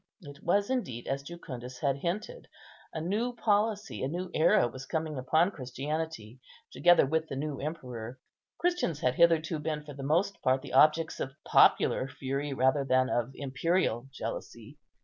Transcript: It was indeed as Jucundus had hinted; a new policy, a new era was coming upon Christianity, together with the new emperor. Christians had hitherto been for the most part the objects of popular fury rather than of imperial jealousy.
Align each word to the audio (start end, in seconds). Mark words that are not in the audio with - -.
It 0.23 0.41
was 0.41 0.71
indeed 0.71 1.05
as 1.05 1.21
Jucundus 1.21 1.77
had 1.77 1.97
hinted; 1.97 2.47
a 2.91 2.99
new 2.99 3.35
policy, 3.35 4.01
a 4.01 4.07
new 4.07 4.31
era 4.33 4.67
was 4.67 4.87
coming 4.87 5.15
upon 5.15 5.51
Christianity, 5.51 6.39
together 6.71 7.05
with 7.05 7.27
the 7.27 7.35
new 7.35 7.59
emperor. 7.59 8.17
Christians 8.57 9.01
had 9.01 9.13
hitherto 9.13 9.59
been 9.59 9.83
for 9.83 9.93
the 9.93 10.01
most 10.01 10.41
part 10.41 10.63
the 10.63 10.73
objects 10.73 11.19
of 11.19 11.35
popular 11.47 12.07
fury 12.07 12.51
rather 12.51 12.83
than 12.83 13.09
of 13.11 13.29
imperial 13.35 14.07
jealousy. 14.11 14.79